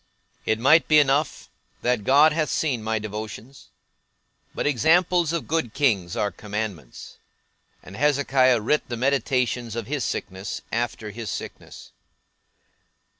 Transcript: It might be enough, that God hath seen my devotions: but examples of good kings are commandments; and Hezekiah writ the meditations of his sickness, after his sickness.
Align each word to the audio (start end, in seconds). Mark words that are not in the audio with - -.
It 0.47 0.57
might 0.57 0.87
be 0.87 0.97
enough, 0.97 1.51
that 1.83 2.03
God 2.03 2.33
hath 2.33 2.49
seen 2.49 2.81
my 2.81 2.97
devotions: 2.97 3.69
but 4.55 4.65
examples 4.65 5.31
of 5.31 5.47
good 5.47 5.75
kings 5.75 6.15
are 6.17 6.31
commandments; 6.31 7.19
and 7.83 7.95
Hezekiah 7.95 8.61
writ 8.61 8.89
the 8.89 8.97
meditations 8.97 9.75
of 9.75 9.85
his 9.85 10.03
sickness, 10.03 10.63
after 10.71 11.11
his 11.11 11.29
sickness. 11.29 11.91